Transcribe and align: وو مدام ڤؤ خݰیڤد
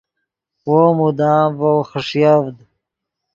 وو 0.69 0.83
مدام 0.99 1.47
ڤؤ 1.59 1.77
خݰیڤد 1.89 2.57